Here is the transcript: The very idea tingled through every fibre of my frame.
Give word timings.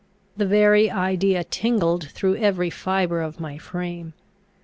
The 0.35 0.47
very 0.47 0.89
idea 0.89 1.43
tingled 1.43 2.09
through 2.09 2.37
every 2.37 2.71
fibre 2.71 3.21
of 3.21 3.39
my 3.39 3.59
frame. 3.59 4.13